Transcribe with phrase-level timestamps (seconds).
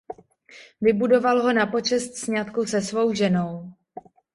[0.81, 3.73] Vybudoval ho na počest sňatku se svou ženou.